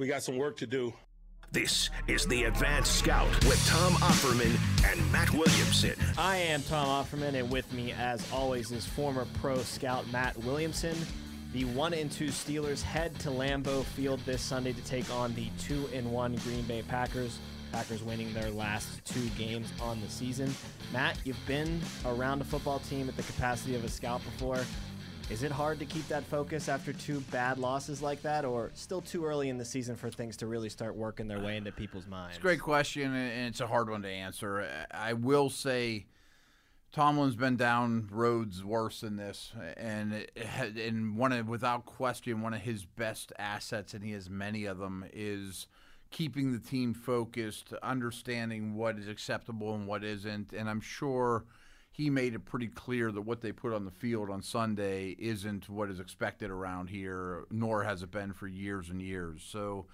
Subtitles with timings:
[0.00, 0.94] We got some work to do.
[1.52, 4.56] This is the Advanced Scout with Tom Opferman
[4.90, 5.94] and Matt Williamson.
[6.16, 10.96] I am Tom Opferman, and with me, as always, is former pro scout Matt Williamson.
[11.52, 15.50] The one and two Steelers head to Lambeau Field this Sunday to take on the
[15.58, 17.38] two and one Green Bay Packers.
[17.70, 20.54] Packers winning their last two games on the season.
[20.94, 24.64] Matt, you've been around a football team at the capacity of a scout before.
[25.30, 29.00] Is it hard to keep that focus after two bad losses like that, or still
[29.00, 32.08] too early in the season for things to really start working their way into people's
[32.08, 32.30] minds?
[32.34, 34.66] It's a great question, and it's a hard one to answer.
[34.90, 36.06] I will say
[36.90, 40.26] Tomlin's been down roads worse than this, and
[40.56, 44.78] and one of, without question, one of his best assets, and he has many of
[44.78, 45.68] them, is
[46.10, 51.44] keeping the team focused, understanding what is acceptable and what isn't, and I'm sure–
[52.00, 55.68] he made it pretty clear that what they put on the field on Sunday isn't
[55.68, 59.42] what is expected around here, nor has it been for years and years.
[59.46, 59.84] So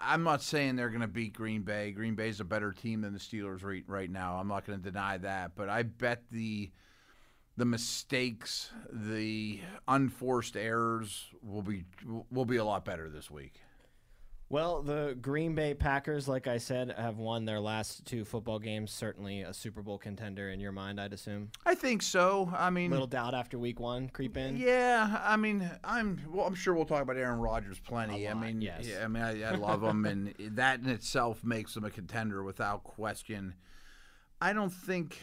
[0.00, 1.92] I'm not saying they're going to beat Green Bay.
[1.92, 4.38] Green Bay is a better team than the Steelers right, right now.
[4.38, 6.72] I'm not going to deny that, but I bet the
[7.56, 11.84] the mistakes, the unforced errors will be
[12.32, 13.60] will be a lot better this week.
[14.54, 18.92] Well, the Green Bay Packers, like I said, have won their last two football games.
[18.92, 21.50] Certainly a Super Bowl contender in your mind, I'd assume.
[21.66, 22.52] I think so.
[22.56, 24.56] I mean, little doubt after Week One creep in.
[24.56, 26.46] Yeah, I mean, I'm well.
[26.46, 28.28] I'm sure we'll talk about Aaron Rodgers plenty.
[28.28, 28.86] I mean, yes.
[28.86, 32.44] yeah, I mean, I, I love him, and that in itself makes him a contender
[32.44, 33.54] without question.
[34.40, 35.18] I don't think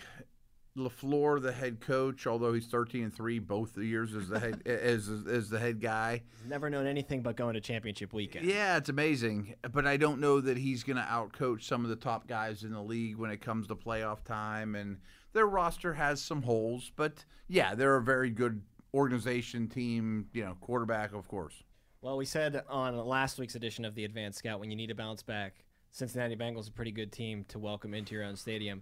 [0.77, 4.61] LaFleur, the head coach, although he's thirteen and three both the years as the head
[4.65, 6.21] as as the head guy.
[6.41, 8.45] He's never known anything but going to championship weekend.
[8.45, 11.97] Yeah, it's amazing, but I don't know that he's going to outcoach some of the
[11.97, 14.75] top guys in the league when it comes to playoff time.
[14.75, 14.99] And
[15.33, 18.61] their roster has some holes, but yeah, they're a very good
[18.93, 20.27] organization, team.
[20.31, 21.63] You know, quarterback, of course.
[22.01, 24.95] Well, we said on last week's edition of the Advanced Scout when you need to
[24.95, 28.81] bounce back, Cincinnati Bengals a pretty good team to welcome into your own stadium.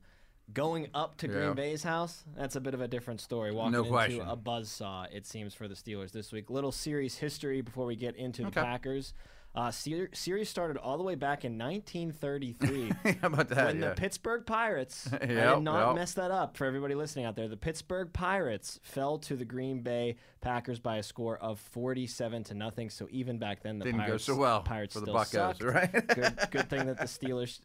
[0.54, 3.52] Going up to Green Bay's house, that's a bit of a different story.
[3.52, 4.22] Walking no into question.
[4.28, 6.50] a buzz saw, it seems, for the Steelers this week.
[6.50, 8.62] Little series history before we get into the Okay.
[8.62, 9.14] Packers.
[9.56, 13.66] Uh, ser- series started all the way back in 1933 How about that?
[13.68, 13.90] when yeah.
[13.90, 15.96] the Pittsburgh Pirates, I did not yep.
[15.96, 17.48] mess that up for everybody listening out there.
[17.48, 22.54] The Pittsburgh Pirates fell to the Green Bay Packers by a score of 47 to
[22.54, 22.90] nothing.
[22.92, 25.64] So even back then, the Didn't go so well Pirates for the sucked.
[25.64, 25.92] right?
[26.08, 27.60] good, good thing that the Steelers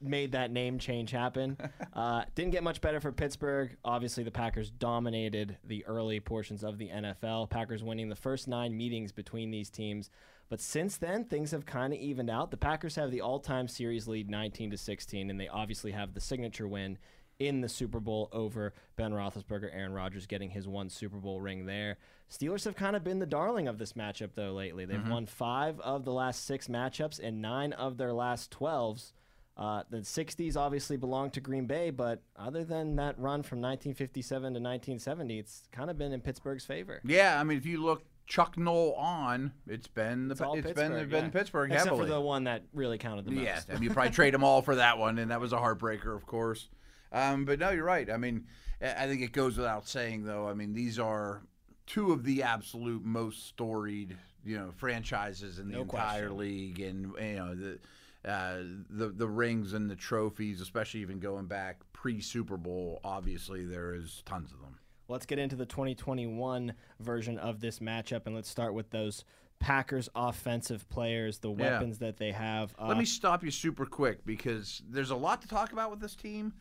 [0.00, 1.56] made that name change happen.
[1.94, 3.76] Uh, didn't get much better for Pittsburgh.
[3.84, 7.50] Obviously, the Packers dominated the early portions of the NFL.
[7.50, 10.08] Packers winning the first nine meetings between these teams.
[10.48, 12.52] But since then, things have kind of evened out.
[12.52, 16.20] The Packers have the all-time series lead, 19 to 16, and they obviously have the
[16.20, 16.98] signature win
[17.38, 21.66] in the Super Bowl over Ben Roethlisberger, Aaron Rodgers getting his one Super Bowl ring
[21.66, 21.96] there.
[22.30, 24.84] Steelers have kind of been the darling of this matchup though lately.
[24.84, 29.12] They've won five of the last six matchups and nine of their last 12s.
[29.58, 34.40] Uh, the 60s obviously belong to Green Bay, but other than that run from 1957
[34.42, 37.00] to 1970, it's kind of been in Pittsburgh's favor.
[37.04, 40.76] Yeah, I mean, if you look Chuck Noll on, it's been the It's it's Pittsburgh,
[40.76, 41.30] been been yeah.
[41.30, 42.06] Pittsburgh Except heavily.
[42.06, 43.44] for the one that really counted the most.
[43.44, 45.56] Yeah, I mean, you probably trade them all for that one, and that was a
[45.58, 46.68] heartbreaker, of course.
[47.10, 48.08] Um, but no, you're right.
[48.10, 48.46] I mean,
[48.80, 50.46] I I think it goes without saying, though.
[50.46, 51.42] I mean, these are
[51.86, 56.36] two of the absolute most storied, you know, franchises in the No entire question.
[56.36, 57.78] league, and you know the.
[58.28, 58.58] Uh,
[58.90, 63.94] the the rings and the trophies, especially even going back pre Super Bowl, obviously there
[63.94, 64.78] is tons of them.
[65.08, 69.24] Let's get into the 2021 version of this matchup, and let's start with those
[69.60, 71.72] Packers offensive players, the Yeah.
[71.72, 72.74] weapons that they have.
[72.78, 75.98] Uh, Let me stop you super quick because there's a lot to talk about with
[76.00, 76.52] this team,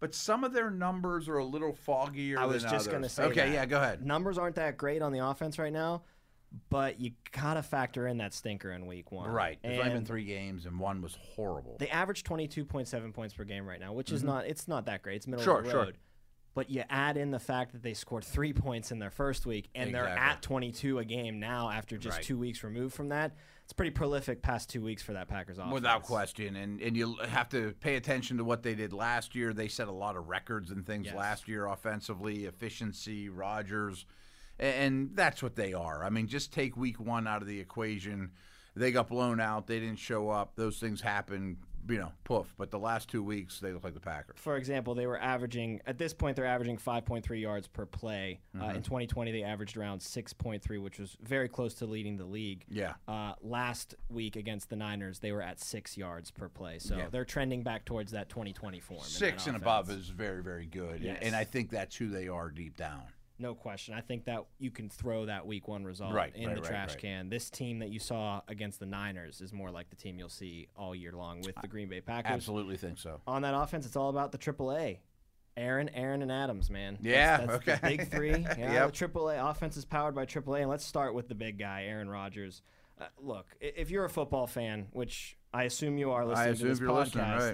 [0.00, 2.38] but some of their numbers are a little foggier.
[2.38, 3.24] I was just going to to say.
[3.24, 3.52] Okay, that.
[3.52, 4.04] yeah, go ahead.
[4.04, 6.02] Numbers aren't that great on the offense right now,
[6.68, 9.30] but you gotta factor in that stinker in Week One.
[9.30, 9.58] Right.
[9.62, 11.76] There's only been three games, and one was horrible.
[11.78, 15.16] They average 22.7 points per game right now, which is not it's not that great.
[15.16, 15.50] It's middle Mm-hmm.
[15.50, 15.80] Sure, of the sure.
[15.84, 15.96] road.
[16.52, 19.70] But you add in the fact that they scored three points in their first week,
[19.76, 22.24] and they're at 22 a game now after just Right.
[22.24, 23.36] two weeks removed from that.
[23.62, 25.72] It's pretty prolific past two weeks for that Packers offense.
[25.72, 29.52] Without question, and and you have to pay attention to what they did last year.
[29.52, 31.14] They set a lot of records and things Yes.
[31.14, 34.04] last year offensively, efficiency, Rodgers,
[34.60, 36.04] and that's what they are.
[36.04, 38.30] I mean, just take Week One out of the equation.
[38.76, 39.66] They got blown out.
[39.66, 40.54] They didn't show up.
[40.54, 41.56] Those things happen.
[41.88, 42.54] You know, poof.
[42.58, 44.36] But the last two weeks, they look like the Packers.
[44.38, 48.38] For example, they were averaging at this point they're averaging 5.3 yards per play.
[48.54, 48.76] Uh, Mm-hmm.
[48.76, 52.64] in 2020, they averaged around 6.3, which was very close to leading the league.
[52.68, 52.92] Yeah.
[53.08, 57.06] Uh, last week against the Niners, they were at six yards per play, so Yeah.
[57.10, 59.00] they're trending back towards that 2020 form.
[59.02, 61.00] Six and above is very, very good.
[61.00, 61.18] Yes.
[61.22, 63.02] And I think that's who they are deep down.
[63.40, 63.94] No question.
[63.94, 66.68] I think that you can throw that week one result Right, in right, the right,
[66.70, 67.30] trash can.
[67.30, 70.68] This team that you saw against the Niners is more like the team you'll see
[70.76, 72.30] all year long with the Green Bay Packers.
[72.30, 73.20] I Absolutely think so.
[73.26, 74.98] On that offense, it's all about the AAA.
[75.56, 76.98] Aaron, Aaron, and Adams, man.
[77.00, 77.96] Yeah, that's, that's okay.
[77.96, 78.30] The big three.
[78.58, 78.92] Yeah, Yep.
[78.92, 82.08] the AAA offense is powered by AAA, and let's start with the big guy, Aaron
[82.10, 82.62] Rodgers.
[83.00, 86.80] Uh, look, if you're a football fan, which I assume you are listening to this
[86.80, 87.52] podcast,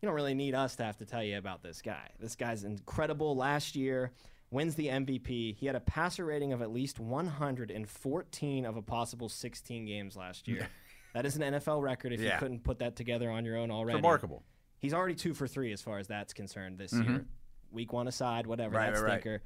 [0.00, 2.10] you don't really need us to have to tell you about this guy.
[2.20, 3.36] This guy's incredible.
[3.36, 4.12] Last year,
[4.50, 5.56] wins the MVP.
[5.56, 10.46] He had a passer rating of at least 114 of a possible 16 games last
[10.48, 10.68] year.
[11.14, 12.12] that is an NFL record.
[12.12, 12.34] If Yeah.
[12.34, 14.42] you couldn't put that together on your own already, remarkable.
[14.78, 17.24] He's already two for three as far as that's concerned this year.
[17.72, 18.84] Week one aside, whatever, Mm-hmm.
[18.84, 19.40] Right, that right, right.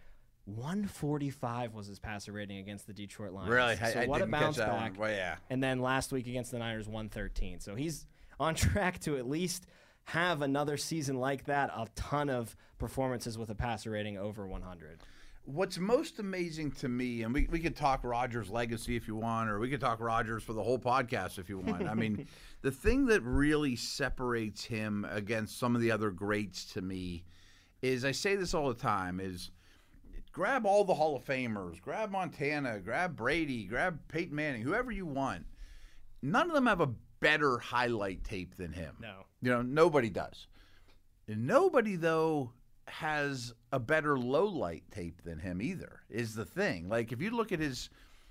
[0.46, 3.50] 145 was his passer rating against the Detroit Lions.
[3.50, 4.98] Really, So I, I what a bounce back.
[4.98, 5.36] Well, yeah.
[5.50, 7.60] And then last week against the Niners, 113.
[7.60, 8.06] So he's
[8.40, 9.66] on track to at least
[10.08, 15.00] have another season like that, a ton of performances with a passer rating over 100.
[15.44, 19.50] What's most amazing to me, and we, we could talk Rodgers' legacy if you want,
[19.50, 21.86] or we could talk Rodgers for the whole podcast if you want.
[21.86, 22.26] I mean,
[22.62, 27.24] the thing that really separates him against some of the other greats to me
[27.82, 29.50] is I say this all the time is
[30.32, 35.04] grab all the Hall of Famers, grab Montana, grab Brady, grab Peyton Manning, whoever you
[35.04, 35.44] want.
[36.22, 38.96] None of them have a better highlight tape than him.
[39.00, 39.24] No.
[39.40, 40.46] You know, nobody does.
[41.26, 42.52] And Nobody though
[42.86, 46.00] has a better low light tape than him either.
[46.08, 46.88] Is the thing.
[46.88, 47.90] Like if you look at his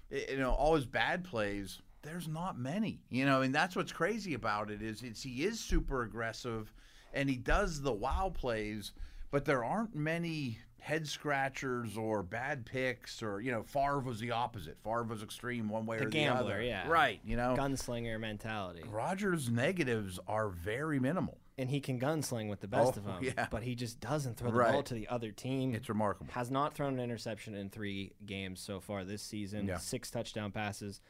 [0.09, 3.01] you know, all his bad plays, there's not many.
[3.09, 6.73] You know, and that's what's crazy about it is it's he is super aggressive
[7.13, 8.93] and he does the wow plays,
[9.31, 14.31] but there aren't many head scratchers or bad picks or you know, Favre was the
[14.31, 14.77] opposite.
[14.83, 16.61] Favre was extreme one way The or gambler, the other.
[16.63, 16.87] yeah.
[16.87, 17.55] Right, you know.
[17.57, 18.83] Gunslinger mentality.
[18.89, 21.37] Rodgers' negatives are very minimal.
[21.59, 23.23] And he can gunsling with the best Oh, of them.
[23.23, 23.47] yeah.
[23.51, 24.71] But he just doesn't throw the Right.
[24.71, 25.73] ball to the other team.
[25.75, 26.31] It's remarkable.
[26.33, 29.65] Has not thrown an interception in three games so far this season.
[29.67, 29.77] Yeah.
[29.79, 31.01] Six touchdown passes,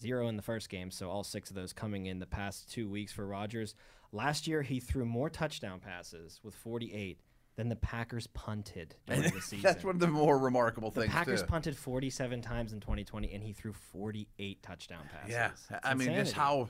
[0.00, 0.90] zero in the first game.
[0.90, 3.74] So all six of those coming in the past two weeks for Rodgers.
[4.10, 7.20] Last year, he threw more touchdown passes with 48
[7.56, 9.60] than the Packers punted during the season.
[9.62, 11.12] That's one of the more remarkable the things.
[11.12, 11.46] Packers too.
[11.48, 15.30] punted 47 times in 2020, and he threw 48 touchdown passes.
[15.30, 16.68] Yeah, It's I mean, just how.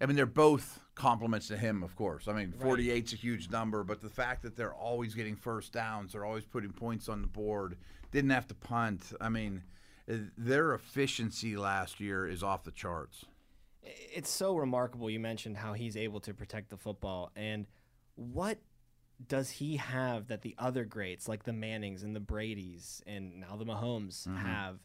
[0.00, 2.28] I mean, they're both compliments to him, of course.
[2.28, 6.12] I mean, 48's a huge number, but the fact that they're always getting first downs,
[6.12, 7.76] they're always putting points on the board,
[8.12, 9.12] didn't have to punt.
[9.20, 9.64] I mean,
[10.08, 13.24] uh, their efficiency last year is off the charts.
[13.82, 17.66] it's so remarkable you mentioned how he's able to protect the football and
[18.14, 18.58] what
[19.26, 23.56] does he have that the other greats like the Mannings and the Brady's and now
[23.56, 24.36] the Mahomes Mm-hmm.
[24.36, 24.78] have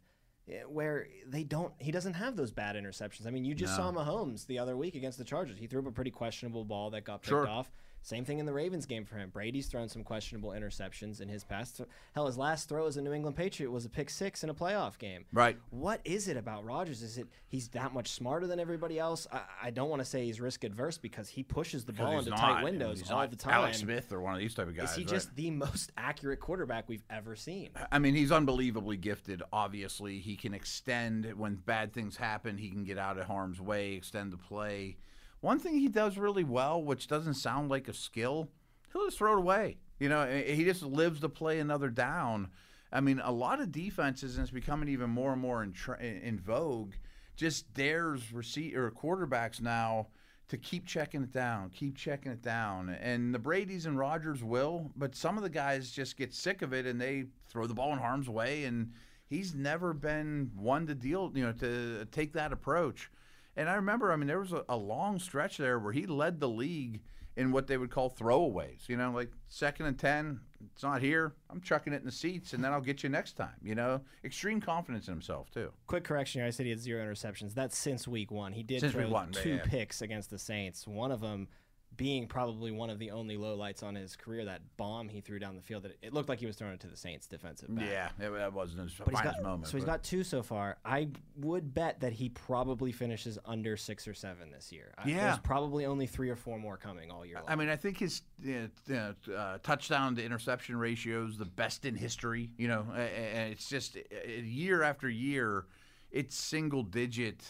[0.49, 3.27] eh, where they don't he doesn't have those bad interceptions.
[3.27, 5.57] I mean, you just saw Mahomes the other week against the Chargers.
[5.57, 7.47] He threw up a pretty questionable ball that got picked Sure.
[7.47, 7.71] off.
[8.03, 9.29] Same thing in the Ravens game for him.
[9.29, 11.79] Brady's thrown some questionable interceptions in his past.
[12.13, 14.53] Hell, his last throw as a New England Patriot was a pick six in a
[14.53, 15.23] playoff game.
[15.31, 15.57] Right.
[15.69, 17.01] What is it about Rodgers?
[17.01, 19.25] Is it he's that much smarter than everybody else?
[19.31, 22.31] I, I don't want to say he's risk adverse because he pushes the ball into
[22.31, 22.39] not.
[22.39, 23.53] tight windows all the time.
[23.53, 24.89] Alex Smith or one of these type of guys.
[24.89, 25.09] is he right?
[25.09, 27.69] just the most accurate quarterback we've ever seen?
[27.89, 29.43] I mean, he's unbelievably gifted.
[29.53, 32.57] Obviously, he can extend when bad things happen.
[32.57, 34.97] He can get out of harm's way, extend the play.
[35.43, 38.47] One thing he does really well, which doesn't sound like a skill,
[38.93, 39.75] he'll just throw it away.
[39.99, 42.47] You know, he just lives to play another down.
[42.93, 46.39] I mean, a lot of defenses, and it's becoming even more and more in, in
[46.39, 46.93] vogue,
[47.35, 50.07] just dares receive or quarterbacks now
[50.47, 52.87] to keep checking it down, keep checking it down.
[53.01, 56.71] And the Brady's and Rodgers will, but some of the guys just get sick of
[56.71, 58.63] it and they throw the ball in harm's way.
[58.63, 58.93] And
[59.29, 63.11] he's never been one to deal, you know, to take that approach.
[63.55, 66.39] And I remember, I mean, there was a, a long stretch there where he led
[66.39, 67.01] the league
[67.35, 68.87] in what they would call throwaways.
[68.87, 70.39] You know, like second and ten,
[70.71, 71.33] it's not here.
[71.49, 73.55] I'm chucking it in the seats, and then I'll get you next time.
[73.63, 75.71] You know, extreme confidence in himself too.
[75.87, 76.47] Quick correction here.
[76.47, 77.53] I said he had zero interceptions.
[77.53, 78.53] That's since week one.
[78.53, 79.65] He did Since throw one, two yeah.
[79.65, 80.87] picks against the Saints.
[80.87, 81.47] One of them
[81.97, 84.45] being probably one of the only lowlights on his career.
[84.45, 85.83] That bomb he threw down the field.
[85.83, 87.85] That it looked like he was throwing it to the Saints defensive back.
[87.89, 89.67] Yeah, it, that wasn't his But he's finest got, moment.
[89.67, 90.77] so he's but- got two so far.
[90.85, 94.93] I would bet that he probably finishes under six or seven this year.
[95.05, 95.27] Yeah.
[95.27, 97.45] there's probably only three or four more coming all year long.
[97.47, 101.85] I mean, I think his you know, uh, touchdown to interception ratio is the best
[101.85, 102.49] in history.
[102.57, 103.97] You know, and it's just
[104.41, 105.65] year after year,
[106.11, 107.43] it's single digit,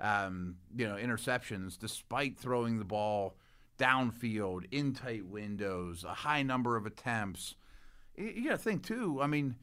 [0.00, 3.36] um, you know, interceptions despite throwing the ball
[3.78, 7.54] downfield in tight windows, a high number of attempts.
[8.16, 9.20] You got to think too.
[9.22, 9.56] I mean.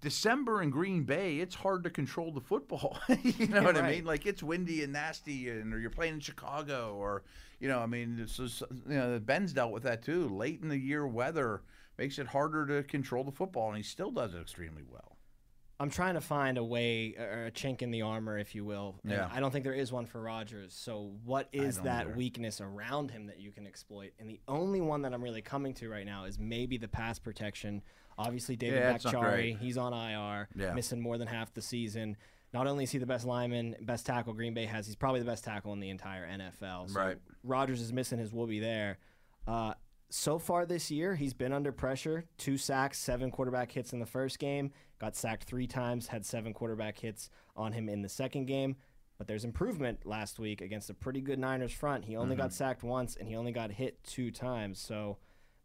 [0.00, 2.98] December in Green Bay, it's hard to control the football.
[3.22, 4.04] you know what I mean?
[4.04, 7.22] Like it's windy and nasty, and or you're playing in Chicago, or
[7.58, 10.28] you know, I mean, this is you know, Ben's dealt with that too.
[10.28, 11.62] Late in the year weather
[11.96, 15.13] makes it harder to control the football, and he still does it extremely well.
[15.80, 18.96] I'm trying to find a way or a chink in the armor, if you will.
[19.02, 19.28] And Yeah.
[19.32, 20.72] I don't think there is one for Rodgers.
[20.72, 22.16] So what is that either.
[22.16, 24.12] weakness around him that you can exploit?
[24.20, 27.18] And the only one that I'm really coming to right now is maybe the pass
[27.18, 27.82] protection.
[28.16, 30.74] Obviously, David Yeah, Bakhtiari, he's on IR, Yeah.
[30.74, 32.16] missing more than half the season.
[32.52, 35.26] Not only is he the best lineman, best tackle Green Bay has, he's probably the
[35.26, 36.86] best tackle in the entire NFL.
[36.88, 37.18] So Right.
[37.42, 38.98] Rodgers is missing his whoopee there.
[39.48, 39.74] Uh,
[40.10, 42.24] so far this year, he's been under pressure.
[42.38, 44.70] Two sacks, seven quarterback hits in the first game.
[45.00, 48.76] Got sacked three times, had seven quarterback hits on him in the second game.
[49.18, 52.04] But there's improvement last week against a pretty good Niners front.
[52.04, 52.54] He only got Mm-hmm.
[52.54, 54.78] sacked once, and he only got hit two times.
[54.80, 55.18] So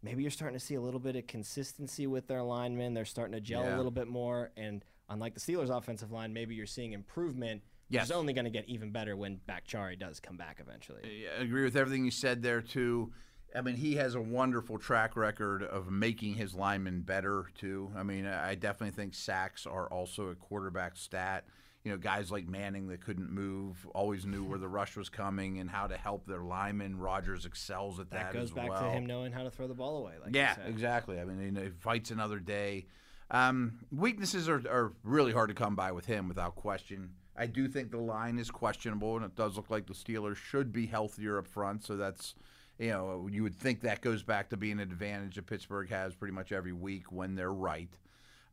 [0.03, 2.93] maybe you're starting to see a little bit of consistency with their linemen.
[2.93, 4.51] They're starting to gel a little bit more.
[4.57, 7.61] And unlike the Steelers' offensive line, maybe you're seeing improvement.
[7.91, 8.05] Yes.
[8.05, 11.25] is only going to get even better when Bakhtiari does come back eventually.
[11.37, 13.11] I agree with everything you said there too.
[13.55, 17.91] I mean, he has a wonderful track record of making his linemen better too.
[17.95, 21.45] I mean, I definitely think sacks are also a quarterback stat.
[21.83, 25.59] You know, guys like Manning that couldn't move always knew where the rush was coming
[25.59, 26.97] and how to help their linemen.
[26.99, 28.33] Rodgers excels at that.
[28.33, 28.81] That goes as back well.
[28.81, 30.13] to him knowing how to throw the ball away.
[30.23, 31.19] Like Yeah, exactly.
[31.19, 32.85] I mean, you know, he fights another day.
[33.31, 37.11] Um, weaknesses are, are really hard to come by with him, without question.
[37.37, 40.73] I do think the line is questionable, and it does look like the Steelers should
[40.73, 41.85] be healthier up front.
[41.85, 42.35] So that's,
[42.79, 46.15] you know, you would think that goes back to being an advantage that Pittsburgh has
[46.15, 47.89] pretty much every week when they're right.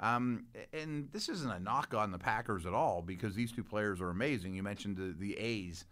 [0.00, 4.00] Um, and this isn't a knock on the Packers at all because these two players
[4.00, 4.54] are amazing.
[4.54, 5.86] You mentioned the, the A's.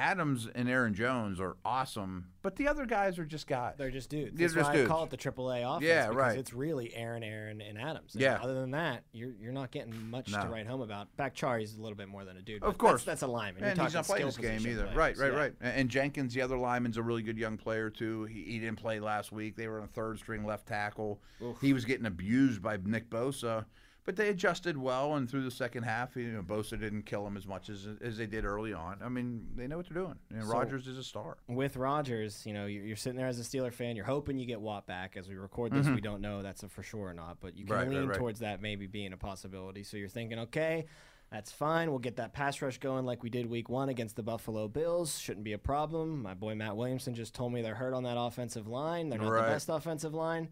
[0.00, 3.74] Adams and Aaron Jones are awesome, but the other guys are just guys.
[3.76, 4.36] They're just dudes.
[4.36, 4.90] They're That's just why dudes.
[4.90, 5.86] I call it the AAA offense.
[5.86, 6.38] Yeah, because right.
[6.38, 8.14] It's really Aaron, Aaron, and Adams.
[8.14, 8.38] And Yeah.
[8.42, 11.14] Other than that, you're you're not getting much to write home about.
[11.16, 12.62] Bakhtiari's a little bit more than a dude.
[12.62, 13.04] Of course.
[13.04, 13.62] that's, that's a lineman.
[13.62, 14.86] You're And he's talking not playing this game either.
[14.92, 14.96] players.
[14.96, 15.38] Right, right, Yeah.
[15.38, 15.52] right.
[15.60, 18.24] And Jenkins, the other lineman's a really good young player too.
[18.24, 19.56] He, he didn't play last week.
[19.56, 21.20] They were on a third string left tackle.
[21.60, 23.66] He was getting abused by Nick Bosa,
[24.10, 25.14] but they adjusted well.
[25.14, 28.18] And through the second half, you know, Bosa didn't kill him as much as as
[28.18, 28.98] they did early on.
[29.04, 30.16] I mean, they know what they're doing.
[30.34, 31.36] And So- Rodgers is a star.
[31.48, 33.94] With Rodgers, you know, you're, you're sitting there as a Steeler fan.
[33.96, 35.16] You're hoping you get Watt back.
[35.16, 37.64] As we record this, we don't know that's a for sure or not, but you
[37.64, 37.78] can Mm-hmm.
[37.80, 38.18] Right, right, lean right.
[38.18, 39.82] towards that maybe being a possibility.
[39.84, 40.86] So you're thinking, okay,
[41.30, 41.90] that's fine.
[41.90, 45.16] We'll get that pass rush going like we did week one against the Buffalo Bills.
[45.20, 46.22] Shouldn't be a problem.
[46.22, 49.08] My boy Matt Williamson just told me they're hurt on that offensive line.
[49.08, 49.46] They're not Right.
[49.46, 50.48] the best offensive line.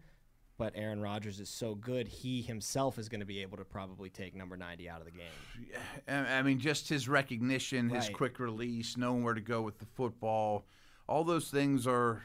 [0.59, 4.09] But Aaron Rodgers is so good, he himself is going to be able to probably
[4.09, 5.25] take number 90 out of the game.
[6.07, 10.65] I mean, just his recognition, his quick release, knowing where to go with the football,
[11.07, 12.23] all those things are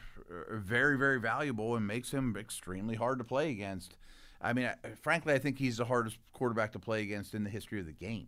[0.51, 3.97] very, very valuable and makes him extremely hard to play against.
[4.43, 4.69] I mean,
[5.01, 7.93] frankly, I think he's the hardest quarterback to play against in the history of the
[7.93, 8.27] game.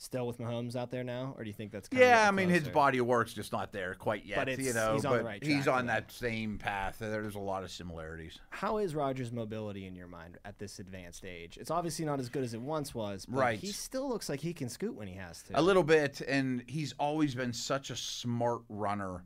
[0.00, 2.30] Still with Mahomes out there now, or do you think that's kind of Yeah, I
[2.30, 4.36] mean, his body of work's just not there quite yet.
[4.36, 6.98] But it's- you know, he's on right he's on that same path.
[7.00, 8.38] There's a lot of similarities.
[8.50, 11.58] How is Rodgers' mobility in your mind at this advanced age?
[11.58, 13.58] It's obviously not as good as it once was, but Right.
[13.58, 15.58] he still looks like he can scoot when he has to.
[15.58, 19.24] A little bit, and he's always been such a smart runner.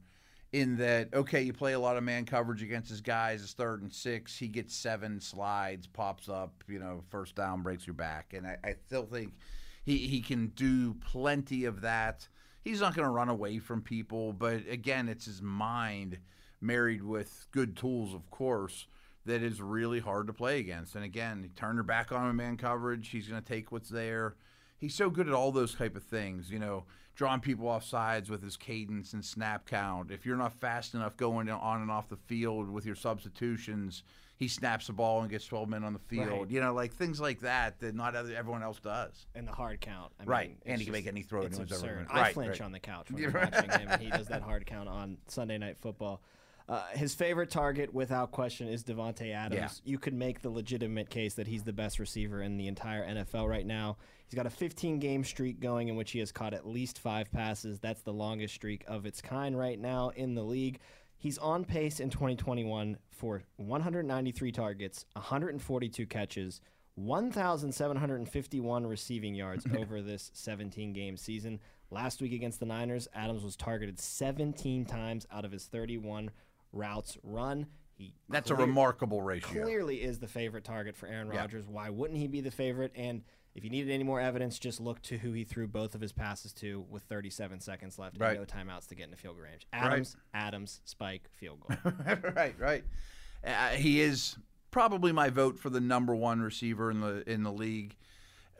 [0.52, 3.43] In that, okay, you play a lot of man coverage against his guys.
[3.43, 4.37] It's third and six.
[4.37, 8.59] He gets seven slides, pops up, you know, first down, breaks your back, and I,
[8.62, 9.33] I still think
[9.83, 12.29] he he can do plenty of that.
[12.62, 16.19] He's not going to run away from people, but again, it's his mind
[16.61, 18.87] married with good tools, of course,
[19.27, 20.95] that is really hard to play against.
[20.95, 23.09] And again, he turned her back on him man coverage.
[23.09, 24.37] He's going to take what's there.
[24.79, 26.85] He's so good at all those type of things, you know,
[27.15, 30.11] drawing people off sides with his cadence and snap count.
[30.11, 34.03] If you're not fast enough going on and off the field with your substitutions,
[34.43, 36.27] he snaps the ball and gets 12 men on the field.
[36.29, 36.51] Right.
[36.51, 39.27] You know, like things like that that not other, everyone else does.
[39.37, 40.13] and the hard count.
[40.21, 40.49] I Right.
[40.49, 42.09] mean, And it's he can make any throw It's absurd.
[42.11, 42.63] I Right, flinch right.
[42.63, 45.59] on the couch when I'm watching him, and he does that hard count on Sunday
[45.59, 46.21] Night Football.
[46.69, 49.81] Uh, his favorite target, without question, is Davante Adams.
[49.85, 49.91] Yeah.
[49.93, 53.49] You could make the legitimate case that he's the best receiver in the entire NFL
[53.49, 53.97] right now.
[54.27, 57.31] He's got a 15 game streak going in which he has caught at least five
[57.31, 57.79] passes.
[57.79, 60.81] That's the longest streak of its kind right now in the league.
[61.23, 66.61] He's on pace in 2021 for 193 targets, 142 catches,
[66.97, 71.61] 1,751 receiving yards over this 17 game season.
[71.93, 76.33] Last week against the Niners, Adams was targeted 17 times out of his 31
[76.73, 77.67] routes run.
[77.95, 79.62] He That's a remarkable ratio.
[79.62, 81.38] clearly is the favorite target for Aaron Yeah.
[81.38, 81.69] Rodgers.
[81.69, 82.91] Why wouldn't he be the favorite?
[82.97, 83.23] And
[83.55, 86.13] if you needed any more evidence, just look to who he threw both of his
[86.13, 88.37] passes to with 37 seconds left Right.
[88.37, 89.67] and no timeouts to get into field goal range.
[89.73, 91.93] Adams, Adams, Spike, field goal.
[92.35, 92.85] right, right.
[93.45, 94.37] Uh, he is
[94.71, 97.97] probably my vote for the number one receiver in the in the league.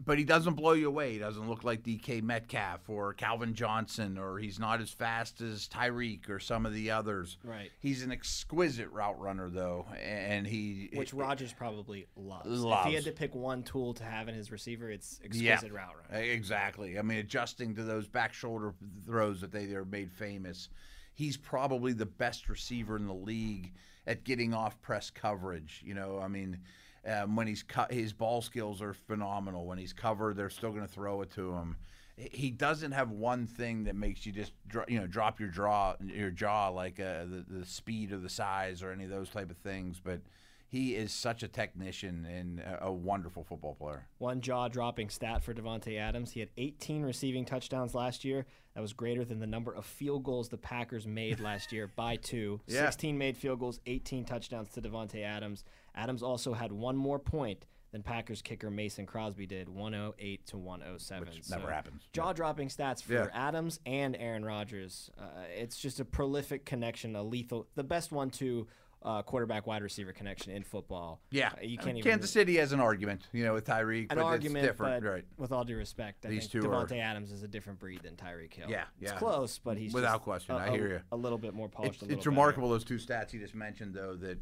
[0.05, 1.13] But he doesn't blow you away.
[1.13, 5.69] He doesn't look like DK Metcalf or Calvin Johnson, or he's not as fast as
[5.69, 7.37] Tyreek or some of the others.
[7.45, 7.71] Right.
[7.79, 12.49] He's an exquisite route runner, though, and he Which Rodgers probably loves.
[12.49, 12.87] Loves.
[12.87, 15.73] If he had to pick one tool to have in his receiver, it's Yeah, exquisite
[15.75, 16.31] route running.
[16.31, 16.99] Exactly.
[16.99, 18.75] I mean, adjusting to those back shoulder
[19.07, 20.69] throws that they are made famous.
[21.15, 23.73] He's probably the best receiver in the league
[24.07, 25.83] at getting off press coverage.
[25.85, 26.59] You know, I mean,
[27.07, 29.67] um, when he's cut, his ball skills are phenomenal.
[29.67, 31.77] When he's covered, they're still going to throw it to him.
[32.17, 34.53] He doesn't have one thing that makes you just
[34.87, 38.83] you know drop your jaw your jaw like uh, the the speed or the size
[38.83, 40.21] or any of those type of things, but.
[40.69, 44.07] He is such a technician and a- a wonderful football player.
[44.17, 46.31] One jaw dropping stat for Davante Adams.
[46.33, 48.47] He had 18 receiving touchdowns last year.
[48.75, 52.17] That was greater than the number of field goals the Packers made last year by
[52.17, 52.59] two.
[52.67, 52.87] Yeah.
[52.87, 55.63] 16 made field goals, 18 touchdowns to Davante Adams.
[55.95, 61.29] Adams also had one more point than Packers kicker Mason Crosby did, 108 to 107.
[61.29, 62.03] Which never happens.
[62.15, 63.27] Jaw dropping stats for Yeah.
[63.35, 65.11] Adams and Aaron Rodgers.
[65.19, 68.67] Uh, it's just a prolific connection, a lethal, the best one to
[69.03, 71.21] uh, quarterback wide receiver connection in football.
[71.33, 74.17] Yeah, Uh, you can't mean, Kansas City has an argument, you know, with Tyreek, an
[74.17, 75.25] but argument, it's different, but right?
[75.39, 78.01] with all due respect, I These think two are- Davante Adams is a different breed
[78.05, 78.71] than Tyreek Hill.
[78.71, 81.01] Yeah, yeah, it's close, but he's Without question, a- I hear you.
[81.11, 81.95] A little bit more polished.
[81.95, 82.31] It's, a little it's better.
[82.31, 84.39] remarkable those two stats you just mentioned, though, that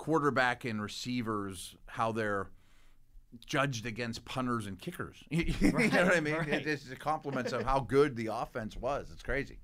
[0.00, 2.48] quarterback and receivers how they're
[3.46, 5.22] judged against punters and kickers.
[5.30, 6.34] you know what I mean?
[6.34, 6.48] right.
[6.48, 9.10] It- it's the compliments of how good the offense was.
[9.12, 9.58] It's crazy.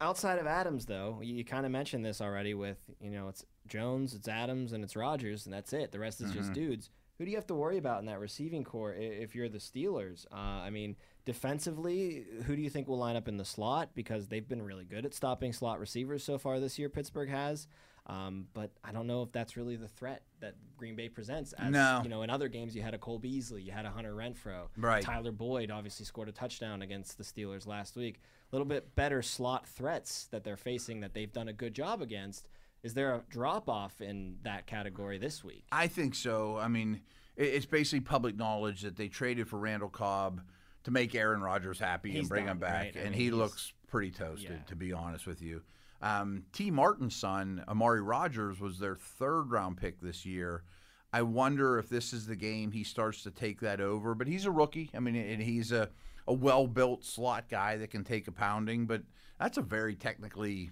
[0.00, 2.54] Outside of Adams, though, you, you kind of mentioned this already.
[2.54, 5.92] With you know, it's Jones, it's Adams, and it's Rodgers, and that's it.
[5.92, 6.38] The rest is Mm-hmm.
[6.40, 6.90] just dudes.
[7.18, 10.26] Who do you have to worry about in that receiving corps if you're the Steelers?
[10.32, 13.90] Uh, I mean, defensively, who do you think will line up in the slot?
[13.94, 16.88] Because they've been really good at stopping slot receivers so far this year.
[16.88, 17.68] Pittsburgh has,
[18.06, 21.52] um, but I don't know if that's really the threat that Green Bay presents.
[21.52, 22.00] As, No.
[22.02, 24.68] You know, in other games, you had a Cole Beasley, you had a Hunter Renfrow,
[24.76, 25.02] Right.
[25.02, 28.20] Tyler Boyd obviously scored a touchdown against the Steelers last week.
[28.52, 32.02] A little bit better slot threats that they're facing that they've done a good job
[32.02, 32.48] against.
[32.82, 35.64] Is there a drop off in that category this week?
[35.70, 36.58] I think so.
[36.58, 37.02] I mean,
[37.36, 40.42] it's basically public knowledge that they traded for Randall Cobb
[40.84, 42.96] to make Aaron Rodgers happy and bring done, him back, right?
[42.96, 44.64] I and mean, he looks pretty toasted, Yeah.
[44.66, 45.62] to be honest with you.
[46.02, 50.64] Um, Tee Martin's son, Amari Rodgers, was their third round pick this year.
[51.12, 54.14] I wonder if this is the game he starts to take that over.
[54.14, 54.90] But he's a rookie.
[54.94, 55.88] I mean, and he's a,
[56.26, 58.86] a well built slot guy that can take a pounding.
[58.86, 59.02] But
[59.38, 60.70] that's a very technically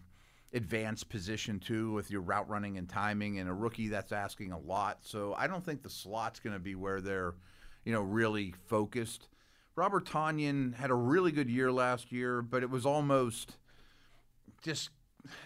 [0.53, 4.59] advanced position too with your route running and timing and a rookie that's asking a
[4.59, 4.99] lot.
[5.03, 7.35] So I don't think the slot's going to be where they're,
[7.85, 9.29] you know, really focused.
[9.77, 13.57] Robert Tonyan had a really good year last year, but it was almost
[14.63, 14.91] just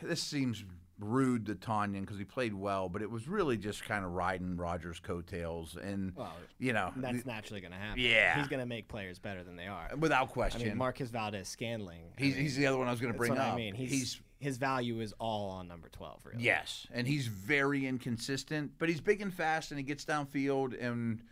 [0.03, 0.65] this seems
[1.01, 4.57] rude to Tonyan because he played well, but it was really just kind of riding
[4.57, 8.01] Rodgers' coattails and Well, you know, That's naturally going to happen.
[8.01, 8.39] Yeah.
[8.39, 9.91] He's going to make players better than they are.
[9.99, 10.63] without question.
[10.63, 12.13] I mean, Marquez Valdes-Scantling.
[12.17, 13.55] I he's, mean, he's the other one I was going to bring what up.
[13.55, 13.75] I mean.
[13.75, 16.45] He's, he's his value is all on number 12, really.
[16.45, 21.23] Yes, and he's very inconsistent, but he's big and fast, and he gets downfield, and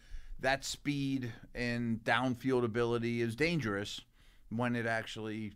[0.41, 4.01] that speed and downfield ability is dangerous
[4.49, 5.53] when it actually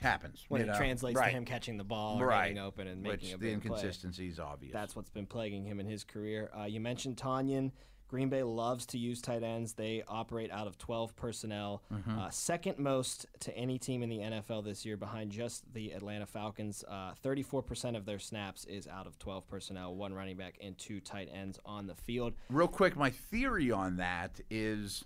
[0.00, 0.44] happens.
[0.48, 0.76] When you it know?
[0.78, 1.30] translates right.
[1.30, 2.48] to him catching the ball right.
[2.48, 4.72] getting open and Which making a the inconsistency is obvious.
[4.72, 6.50] That's what's been plaguing him in his career.
[6.58, 7.72] Uh, you mentioned Tonyan.
[8.06, 9.72] Green Bay loves to use tight ends.
[9.72, 12.18] They operate out of 12 personnel, Mm-hmm.
[12.18, 16.26] uh, second most to any team in the NFL this year, behind just the Atlanta
[16.26, 16.84] Falcons.
[16.86, 21.00] Uh, 34% of their snaps is out of 12 personnel, one running back and two
[21.00, 22.34] tight ends on the field.
[22.50, 25.04] Real quick, my theory on that is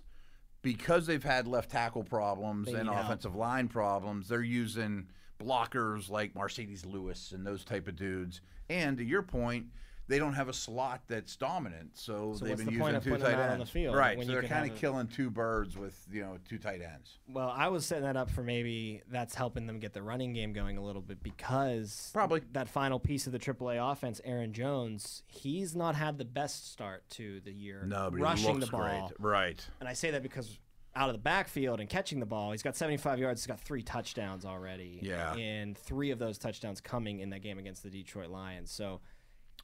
[0.61, 3.05] because they've had left tackle problems They and need help.
[3.05, 5.07] offensive line problems, they're using
[5.41, 8.41] blockers like Marcedes Lewis and those type of dudes.
[8.69, 9.67] And to your point,
[10.09, 13.39] they don't have a slot that's dominant, so, So they've been the using two tight
[13.39, 13.69] ends.
[13.69, 17.19] field right, so they're kind of killing two birds with you know two tight ends.
[17.27, 20.51] Well, I was setting that up for maybe that's helping them get the running game
[20.51, 22.41] going a little bit because Probably.
[22.53, 27.07] that final piece of the AAA offense, Aaron Jones, he's not had the best start
[27.11, 29.11] to the year No, but rushing he looks the ball.
[29.19, 29.31] great.
[29.31, 29.67] Right.
[29.79, 30.57] And I say that because
[30.95, 33.41] out of the backfield and catching the ball, he's got 75 yards.
[33.41, 34.99] He's got three touchdowns already.
[35.03, 35.35] Yeah.
[35.35, 38.71] And three of those touchdowns coming in that game against the Detroit Lions.
[38.71, 38.99] So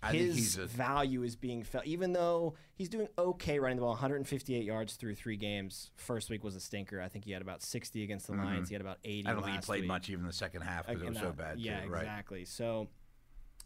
[0.05, 3.89] I his a- value is being felt, even though he's doing okay running the ball
[3.91, 5.91] 158 yards through three games.
[5.95, 7.01] First week was a stinker.
[7.01, 8.69] I think he had about 60 against the Lions.
[8.69, 9.27] He had about 80 Mm-hmm.
[9.29, 9.87] I don't think he played week.
[9.87, 11.59] much even the second half because it was And so bad.
[11.59, 11.89] Yeah, too.
[11.89, 12.01] Right.
[12.03, 12.45] exactly.
[12.45, 12.87] So,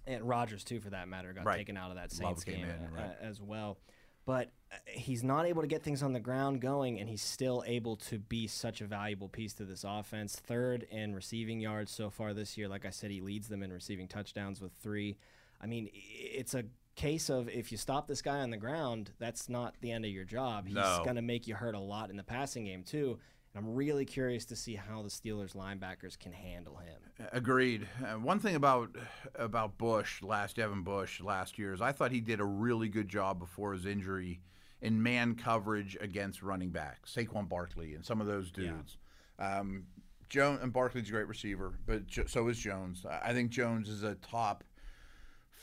[0.08, 1.58] and Rodgers too, for that matter, got Right.
[1.58, 3.15] taken out of that Saints game in, uh, right.
[3.21, 3.78] as well.
[4.25, 7.63] But uh, he's not able to get things on the ground going, and he's still
[7.65, 10.36] able to be such a valuable piece to this offense.
[10.36, 12.67] Third in receiving yards so far this year.
[12.67, 15.17] Like I said, he leads them in receiving touchdowns with three.
[15.62, 16.63] I mean, it's a
[16.95, 20.12] case of if you stop this guy on the ground, that's not the end of
[20.12, 20.65] your job.
[20.67, 21.02] He's No.
[21.04, 23.19] going to make you hurt a lot in the passing game too.
[23.54, 27.28] And I'm really curious to see how the Steelers linebackers can handle him.
[27.32, 27.88] Agreed.
[28.04, 28.95] Uh, one thing about
[29.36, 33.10] about Bush last Devin Bush last year is I thought he did a really good
[33.10, 34.41] job before his injury
[34.82, 38.98] in man coverage against running backs, Saquon Barkley and some of those dudes.
[39.39, 39.88] Um,
[40.30, 43.04] Jones and Barkley's a great receiver, but Jo- so is Jones.
[43.10, 44.63] I think Jones is a top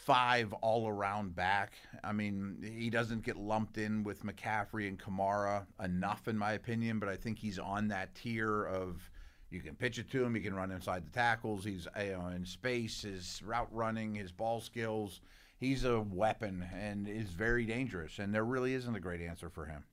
[0.06, 1.72] five all around back.
[2.04, 7.00] I mean, he doesn't get lumped in with McCaffrey and Kamara enough, in my opinion,
[7.00, 9.10] but I think he's on that tier of
[9.50, 12.28] you can pitch it to him, he can run inside the tackles, he's you know,
[12.28, 15.20] in space, his route running, his ball skills.
[15.58, 19.66] He's a weapon and is very dangerous, and there really isn't a great answer for
[19.66, 19.84] him.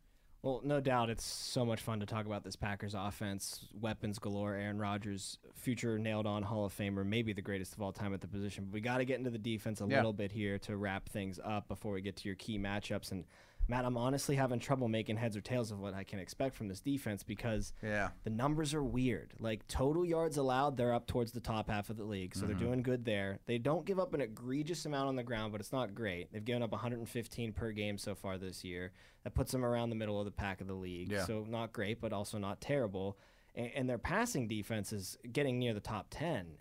[0.43, 3.65] Well, no doubt it's so much fun to talk about this Packers offense.
[3.79, 4.55] Weapons galore.
[4.55, 8.19] Aaron Rodgers, future nailed on Hall of Famer, maybe the greatest of all time at
[8.19, 8.65] the position.
[8.65, 9.95] But we got to get into the defense a Yeah.
[9.97, 13.13] little bit here to wrap things up before we get to your key matchups.
[13.13, 13.23] And
[13.67, 16.67] Matt, I'm honestly having trouble making heads or tails of what I can expect from
[16.67, 18.09] this defense because Yeah.
[18.23, 19.33] the numbers are weird.
[19.39, 22.55] Like total yards allowed, they're up towards the top half of the league, so they're
[22.55, 22.65] mm-hmm.
[22.65, 23.39] doing good there.
[23.45, 26.31] They don't give up an egregious amount on the ground, but it's not great.
[26.33, 28.91] They've given up 115 per game so far this year.
[29.23, 31.09] That puts them around the middle of the pack of the league.
[31.11, 31.25] Yeah.
[31.25, 33.17] So not great, but also not terrible.
[33.55, 36.57] And, and their passing defense is getting near the top 10.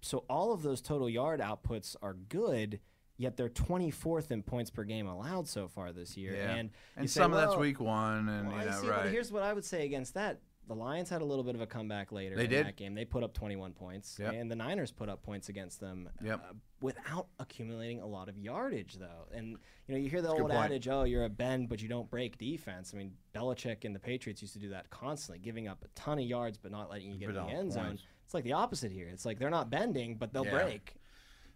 [0.00, 2.78] So all of those total yard outputs are good.
[3.20, 6.54] Yet they're 24th in points per game allowed so far this year, Yeah.
[6.54, 9.02] and And, say, some of that's week one, and well, you know, see, right.
[9.02, 11.60] But here's what I would say against that: the Lions had a little bit of
[11.60, 12.36] a comeback later.
[12.36, 12.66] They in did.
[12.66, 12.94] that game.
[12.94, 14.34] They put up 21 points, Yep.
[14.34, 16.44] and the Niners put up points against them Yep.
[16.48, 19.26] uh, without accumulating a lot of yardage, though.
[19.34, 21.88] And you know, you hear the good old adage, "Oh, you're a bend, but you
[21.88, 25.66] don't break defense." I mean, Belichick and the Patriots used to do that constantly, giving
[25.66, 27.86] up a ton of yards but not letting you get But in the end zone.
[27.86, 28.02] points.
[28.26, 29.08] It's like the opposite here.
[29.08, 30.62] It's like they're not bending, but they'll Yeah.
[30.62, 30.94] break.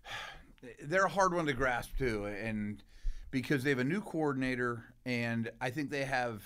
[0.84, 2.82] they're a hard one to grasp too, and
[3.30, 6.42] because they have a new coordinator, and I think they have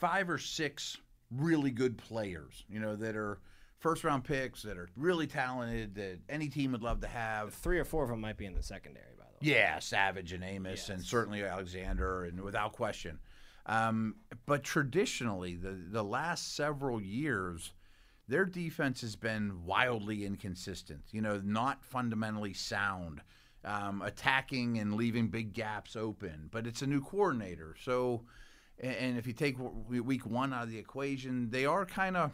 [0.00, 0.96] five or six
[1.30, 3.40] really good players, you know, that are
[3.78, 7.54] first round picks that are really talented that any team would love to have.
[7.54, 9.52] Three or four of them might be in the secondary, by the way.
[9.52, 13.18] Yeah, Savage and Amos, and certainly Alexander, and without question.
[13.66, 17.72] Um, but traditionally, the the last several years,
[18.28, 21.02] their defense has been wildly inconsistent.
[21.10, 23.20] You know, not fundamentally sound,
[23.64, 26.48] um, attacking and leaving big gaps open.
[26.50, 28.22] But it's a new coordinator, so
[28.80, 29.56] and, if you take
[29.88, 32.32] week one out of the equation, they are kind of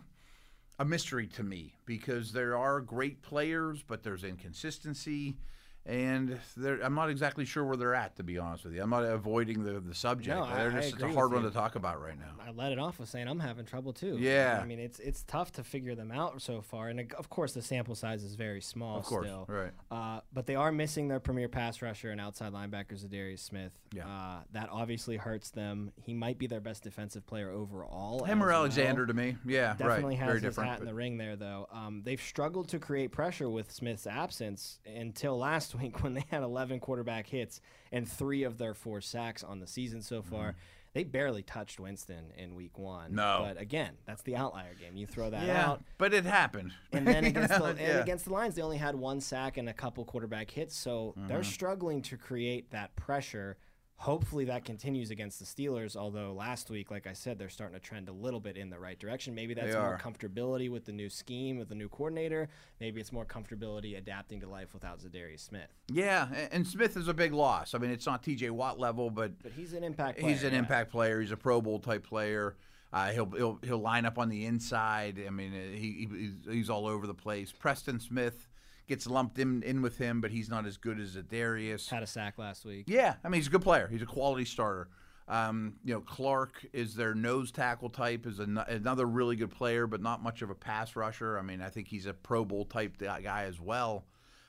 [0.78, 5.38] a mystery to me because there are great players, but there's inconsistency.
[5.86, 8.82] And they're, I'm not exactly sure where they're at, to be honest with you.
[8.82, 10.34] I'm not avoiding the, the subject.
[10.34, 11.48] No, I- just, it's a hard one you.
[11.50, 12.30] to talk about right now.
[12.40, 14.16] I let it off with saying I'm having trouble too.
[14.18, 14.60] Yeah.
[14.62, 17.60] I mean it's it's tough to figure them out so far, and of course the
[17.62, 18.98] sample size is very small.
[18.98, 19.44] Of course, still.
[19.48, 19.72] right.
[19.90, 23.72] Uh, but they are missing their premier pass rusher and outside linebacker Za'Darius Smith.
[23.92, 24.06] Yeah.
[24.08, 25.92] Uh, that obviously hurts them.
[26.02, 28.24] He might be their best defensive player overall.
[28.24, 28.60] Him or well.
[28.60, 29.36] Alexander to me.
[29.44, 30.18] Yeah, Definitely right.
[30.18, 30.70] has Very his different.
[30.70, 31.68] hat in the ring there, though.
[31.72, 36.42] Um, they've struggled to create pressure with Smith's absence until last week when they had
[36.42, 37.60] 11 quarterback hits
[37.92, 40.56] and three of their four sacks on the season so far.
[40.92, 43.16] They barely touched Winston in week one.
[43.16, 43.40] No.
[43.44, 44.96] But again, that's the outlier game.
[44.96, 45.82] You throw that yeah, out.
[45.98, 46.70] but it happened.
[46.92, 47.90] And then against, know, the, yeah.
[47.90, 50.76] and against the Lions, they only had one sack and a couple quarterback hits.
[50.76, 51.50] So they're Mm-hmm.
[51.50, 53.56] struggling to create that pressure.
[53.96, 55.96] Hopefully that continues against the Steelers.
[55.96, 58.78] Although last week, like I said, they're starting to trend a little bit in the
[58.78, 59.34] right direction.
[59.34, 62.48] Maybe that's more comfortability with the new scheme, with the new coordinator.
[62.80, 65.72] Maybe it's more comfortability adapting to life without Za'Darius Smith.
[65.88, 67.74] yeah, and Smith is a big loss.
[67.74, 68.50] I mean, it's not T.J.
[68.50, 70.32] Watt level, but But he's an impact player.
[70.32, 70.58] He's an yeah.
[70.58, 71.20] impact player.
[71.20, 72.56] He's a Pro Bowl type player.
[72.92, 75.20] Uh, he'll, he'll he'll line up on the inside.
[75.26, 77.50] I mean, uh, he, he he's, he's all over the place.
[77.50, 78.48] Preston Smith
[78.86, 81.88] gets lumped in, in with him, but he's not as good as Za'Darius.
[81.88, 82.84] Had a sack last week.
[82.86, 83.88] Yeah, I mean, he's a good player.
[83.88, 84.88] He's a quality starter.
[85.26, 89.86] Um, you know, Clark is their nose tackle type, is an, another really good player,
[89.86, 91.38] but not much of a pass rusher.
[91.38, 94.04] I mean, I think he's a Pro Bowl type guy as well.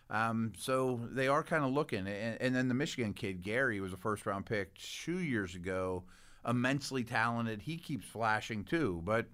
[0.09, 2.05] Um, so they are kind of looking.
[2.07, 6.03] And, and then the Michigan kid, Gary, was a first round pick two years ago,
[6.45, 7.61] immensely talented.
[7.61, 9.01] He keeps flashing too.
[9.05, 9.27] But,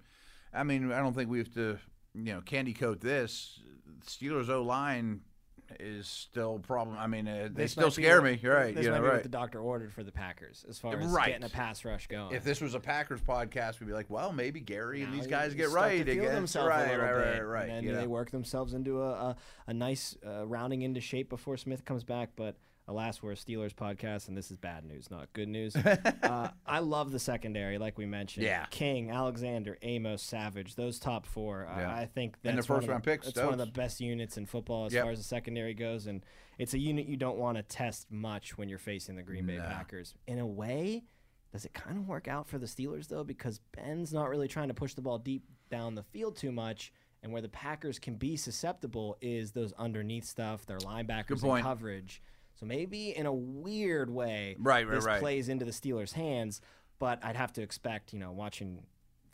[0.54, 1.78] I mean, I don't think we have to,
[2.14, 3.60] you know, candy coat this.
[4.06, 5.20] Steelers O line
[5.80, 6.98] is still problem.
[6.98, 8.40] I mean, uh, they This still scare what- me.
[8.42, 8.74] You're right.
[8.74, 9.14] This you might know, be right.
[9.14, 11.28] what the doctor ordered for the Packers as far as Right.
[11.28, 12.34] getting a pass rush going.
[12.34, 15.54] If this was a Packers podcast, we'd be like, well, maybe Gary and these guys
[15.54, 19.00] get right themselves right, a right, right, right, And you then they work themselves into
[19.02, 19.36] a, a,
[19.68, 22.30] a nice uh, rounding into shape before Smith comes back.
[22.36, 22.56] But
[22.88, 25.76] Alas, we're a Steelers podcast, and this is bad news, not good news.
[25.76, 28.44] uh, I love the secondary, like we mentioned.
[28.44, 28.66] Yeah.
[28.70, 31.68] King, Alexander, Amos, Savage, those top four.
[31.68, 31.94] Uh, Yeah.
[31.94, 33.66] I think that's And the one first of the- round pick, That's one of the
[33.66, 35.04] best units in football as Yep.
[35.04, 36.24] far as the secondary goes, and
[36.58, 39.58] it's a unit you don't want to test much when you're facing the Green Bay
[39.58, 39.62] No.
[39.64, 40.16] Packers.
[40.26, 41.04] In a way,
[41.52, 43.22] does it kind of work out for the Steelers though?
[43.24, 46.92] Because Ben's not really trying to push the ball deep down the field too much,
[47.22, 52.20] and where the Packers can be susceptible is those underneath stuff, their linebackers and coverage.
[52.62, 55.18] So maybe in a weird way, Right, right, this right.
[55.18, 56.60] plays into the Steelers' hands.
[57.00, 58.84] But I'd have to expect, you know, watching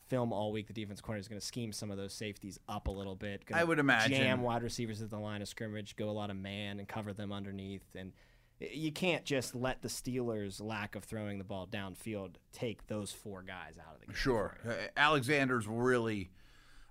[0.09, 2.87] film all week, the defense corner is going to scheme some of those safeties up
[2.89, 3.43] a little bit.
[3.53, 4.17] I would imagine.
[4.17, 7.13] jam wide receivers at the line of scrimmage, go a lot of man, and cover
[7.13, 7.85] them underneath.
[7.95, 8.13] And
[8.61, 13.43] you can't just let the Steelers' lack of throwing the ball downfield take those four
[13.43, 14.15] guys out of the game.
[14.17, 14.57] Sure.
[14.67, 16.31] Uh, Alexander's really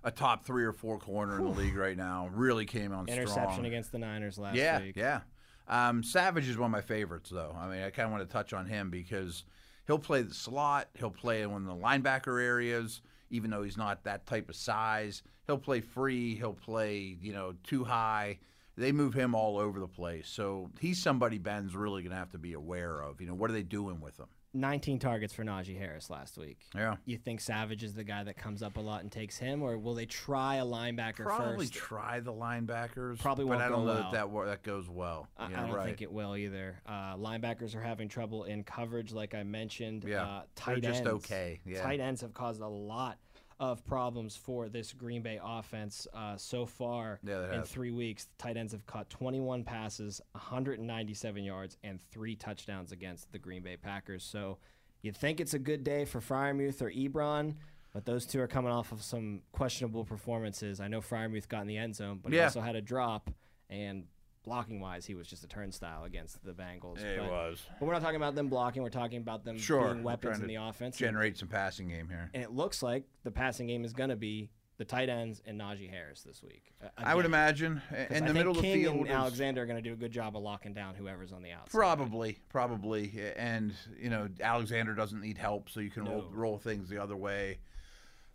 [0.04, 2.30] a top three or four corner in the league right now.
[2.32, 3.66] Really came on Interception strong.
[3.66, 4.94] against the Niners last yeah, week.
[4.94, 5.22] yeah.
[5.68, 7.54] Um, Savage is one of my favorites, though.
[7.58, 9.44] I mean, I kind of want to touch on him because
[9.86, 10.88] he'll play the slot.
[10.94, 14.56] He'll play in one of the linebacker areas, even though he's not that type of
[14.56, 15.22] size.
[15.46, 16.34] He'll play free.
[16.34, 18.38] He'll play, you know, too high.
[18.76, 20.28] They move him all over the place.
[20.28, 23.20] So he's somebody Ben's really going to have to be aware of.
[23.20, 24.28] You know, what are they doing with him?
[24.58, 26.58] 19 targets for Najee Harris last week.
[26.74, 26.96] Yeah.
[27.04, 29.78] You think Savage is the guy that comes up a lot and takes him, or
[29.78, 31.74] will they try a linebacker Probably first?
[31.74, 33.18] try the linebackers.
[33.18, 34.10] Probably won't But I don't know well.
[34.12, 35.28] that that, that goes well.
[35.36, 35.86] I, Yeah, I don't right.
[35.86, 36.80] think it will either.
[36.86, 40.04] Uh, linebackers are having trouble in coverage, like I mentioned.
[40.06, 41.82] Yeah, uh, they're tight just ends, okay, yeah.
[41.82, 43.18] tight ends have caused a lot
[43.60, 47.18] of problems for this Green Bay offense uh, so far.
[47.24, 52.36] Yeah, in three weeks, the tight ends have caught 21 passes, 197 yards, and three
[52.36, 54.22] touchdowns against the Green Bay Packers.
[54.22, 54.58] So
[55.02, 57.54] you'd think it's a good day for Freiermuth or Ebron.
[57.92, 60.78] But those two are coming off of some questionable performances.
[60.78, 63.30] I know Freiermuth got in the end zone, but he also had a drop.
[63.70, 64.04] And
[64.48, 67.00] blocking wise, he was just a turnstile against the Bengals.
[67.00, 67.62] Yeah, it but, was.
[67.78, 68.82] But we're not talking about them blocking.
[68.82, 70.96] We're talking about them Sure, being weapons in the offense.
[70.96, 72.30] And- Generate some passing game here.
[72.32, 75.60] and it looks like the passing game is going to be the tight ends and
[75.60, 76.72] Najee Harris this week.
[76.82, 77.82] Uh, I would imagine.
[77.90, 78.96] 'Cause In I the middle of the King field.
[79.00, 81.50] and Alexander are going to do a good job of locking down whoever's on the
[81.50, 81.70] outside.
[81.72, 86.28] Probably, probably, and you know Alexander doesn't need help, so you can roll, No.
[86.32, 87.58] roll things the other way.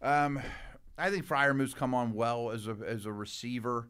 [0.02, 0.41] Um,
[0.97, 3.88] I think Freiermuth's come on well as a as a receiver,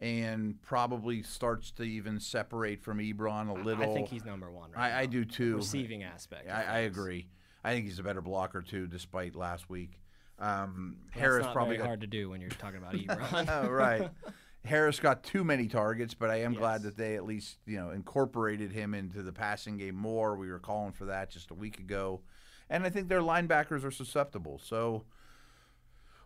[0.00, 3.90] and probably starts to even separate from Ebron a little.
[3.90, 4.70] I think he's number one.
[4.72, 5.56] Right I, I do too.
[5.56, 6.50] Receiving aspect.
[6.50, 7.28] I, I agree.
[7.62, 10.00] I think he's a better blocker too, despite last week.
[10.38, 13.48] Um, That's Harris probably got hard to do when you're talking about Ebron.
[13.48, 14.10] oh, right.
[14.64, 17.90] Harris got too many targets, but I am glad that they at least you know
[17.90, 20.36] incorporated him into the passing game more.
[20.36, 22.22] We were calling for that just a week ago,
[22.70, 24.58] and I think their linebackers are susceptible.
[24.62, 25.04] So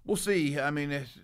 [0.04, 0.58] we'll see.
[0.58, 1.18] I mean, it's,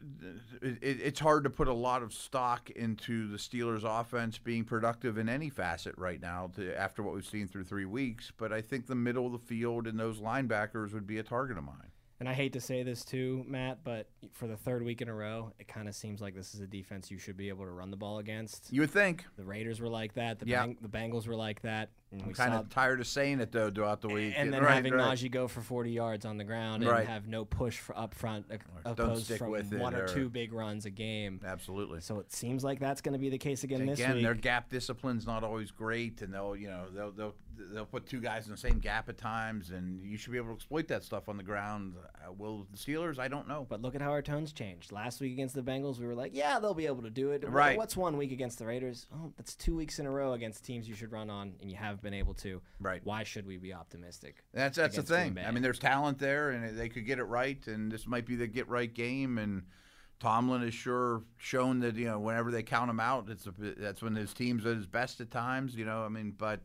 [0.63, 5.19] it, it's hard to put a lot of stock into the Steelers' offense being productive
[5.19, 8.33] in any facet right now to, after what we've seen through three weeks.
[8.37, 11.59] But I think the middle of the field and those linebackers would be a target
[11.59, 11.94] of mine.
[12.25, 15.15] And I hate to say this too, Matt, but for the third week in a
[15.15, 17.71] row, it kind of seems like this is a defense you should be able to
[17.71, 18.73] run the ball against.
[18.73, 19.27] You would think.
[19.37, 20.39] The Raiders were like that.
[20.39, 20.63] The, Yeah.
[20.65, 21.91] Bang- the Bengals were like that.
[22.13, 24.33] And we Kind saw of tired of saying it though throughout the week.
[24.39, 25.19] and then Right, having right.
[25.19, 27.07] Najee go for 40 yards on the ground and Right.
[27.07, 28.57] have no push for up front uh,
[28.87, 31.41] opposed from with one or or- two big runs a game.
[31.45, 32.01] Absolutely.
[32.01, 34.09] So it seems like that's going to be the case again, this week.
[34.09, 37.35] Again, their gap discipline's not always great, and they'll you know they'll they'll
[37.73, 40.49] they'll put two guys in the same gap at times, and you should be able
[40.49, 41.95] to exploit that stuff on the ground.
[41.99, 43.19] Uh, will the Steelers?
[43.19, 43.67] I don't know.
[43.69, 44.93] But look at how our tones changed.
[44.93, 47.49] Last week against the Bengals, we were like, yeah, they'll be able to do it.
[47.49, 47.77] Right.
[47.77, 49.07] What's one week against the Raiders?
[49.14, 51.77] Oh, that's two weeks in a row against teams you should run on, and you
[51.77, 52.61] have been able to.
[52.81, 53.01] Right.
[53.05, 54.45] Why should we be optimistic?
[54.53, 55.38] That's that's the thing.
[55.38, 58.37] I mean, there's talent there, and they could get it right, and this might be
[58.37, 59.38] the get right game.
[59.38, 59.62] And
[60.21, 64.03] Tomlin has sure shown that you know whenever they count him out, it's a, that's
[64.03, 65.75] when his team's at his best at times.
[65.75, 66.61] You know, I mean, but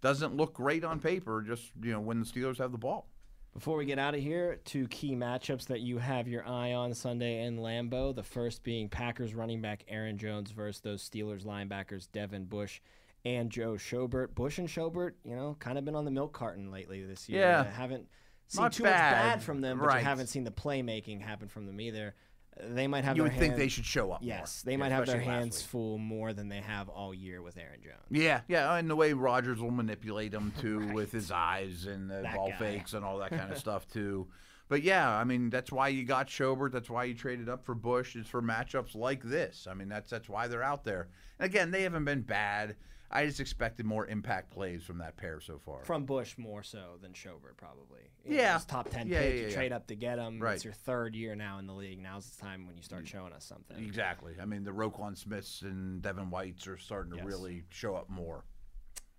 [0.00, 1.42] doesn't look great on paper.
[1.42, 3.08] Just you know when the Steelers have the ball.
[3.54, 6.94] Before we get out of here, two key matchups that you have your eye on
[6.94, 8.14] Sunday in Lambeau.
[8.14, 12.80] The first being Packers running back Aaron Jones versus those Steelers linebackers Devin Bush
[13.24, 14.34] and Joe Schobert.
[14.34, 17.40] Bush and Schobert, you know, kind of been on the milk carton lately this year.
[17.40, 17.66] Yeah.
[17.66, 18.06] I haven't
[18.46, 19.98] seen Not too much bad, bad from them, but right.
[19.98, 22.14] you haven't seen the playmaking happen from them either.
[22.60, 24.20] They might have You would think they should show up.
[24.22, 24.28] more.
[24.28, 27.56] Yes, they Yeah, might have their hands full more than they have all year with
[27.56, 27.96] Aaron Jones.
[28.10, 32.22] Yeah, yeah, and the way Rodgers will manipulate them too with his eyes and the
[32.22, 32.56] That ball guy.
[32.56, 34.26] fakes and all that kind of stuff too.
[34.68, 36.72] But yeah, I mean that's why you got Schobert.
[36.72, 38.16] That's why you traded up for Bush.
[38.16, 39.66] It's for matchups like this.
[39.70, 41.08] I mean that's that's why they're out there.
[41.38, 42.76] And again, they haven't been bad.
[43.10, 45.82] I just expected more impact plays from that pair so far.
[45.84, 48.00] From Bush more so than Schobert, probably.
[48.24, 48.54] You Yeah.
[48.54, 49.34] he's top ten Yeah, pick.
[49.34, 49.54] yeah, you yeah.
[49.54, 50.38] trade up to get him.
[50.40, 50.54] Right.
[50.56, 52.00] It's your third year now in the league.
[52.00, 53.08] Now's the time when you start mm.
[53.08, 53.78] showing us something.
[53.78, 54.34] exactly.
[54.40, 57.26] I mean the Roquan Smiths and Devin Whites are starting to Yes.
[57.26, 58.44] really show up more.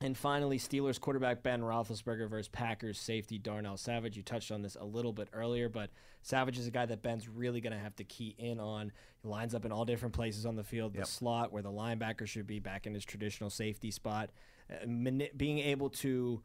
[0.01, 4.15] And finally, Steelers quarterback Ben Roethlisberger versus Packers safety Darnell Savage.
[4.15, 5.89] You touched on this a little bit earlier, but
[6.21, 8.93] Savage is a guy that Ben's really going to have to key in on.
[9.21, 11.07] He lines up in all different places on the field, the Yep.
[11.07, 14.29] slot where the linebacker should be, back in his traditional safety spot.
[14.71, 14.85] Uh,
[15.35, 16.43] being able to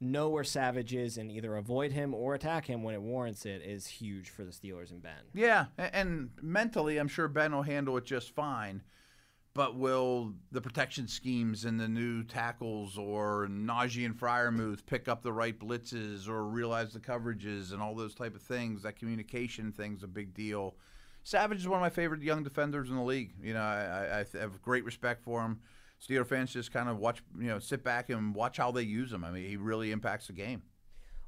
[0.00, 3.62] know where Savage is and either avoid him or attack him when it warrants it
[3.62, 5.24] is huge for the Steelers and Ben.
[5.34, 8.82] Yeah, and mentally, I'm sure Ben will handle it just fine.
[9.52, 15.22] But will the protection schemes and the new tackles or Najee and Freiermuth pick up
[15.22, 18.82] the right blitzes or realize the coverages and all those type of things?
[18.84, 20.76] That communication thing's a big deal.
[21.24, 23.32] Savage is one of my favorite young defenders in the league.
[23.42, 25.60] You know, I, I, have great respect for him.
[26.00, 29.12] Steeler fans just kind of watch, you know, sit back and watch how they use
[29.12, 29.24] him.
[29.24, 30.62] I mean, he really impacts the game.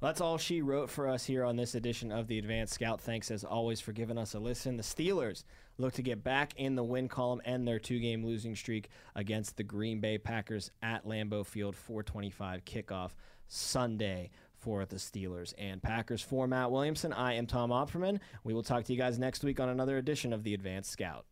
[0.03, 3.01] That's all she wrote for us here on this edition of the Advanced Scout.
[3.01, 4.77] Thanks as always for giving us a listen.
[4.77, 5.45] The Steelers
[5.79, 9.63] look to get back in the win column and their two-game losing streak against the
[9.63, 11.77] Green Bay Packers at Lambeau Field.
[11.77, 13.13] 4:25 kickoff
[13.47, 16.21] Sunday for the Steelers and Packers.
[16.21, 18.19] For Matt Williamson, I am Tom Opferman.
[18.43, 21.27] We will talk to you guys next week on another edition of the Advanced Scout.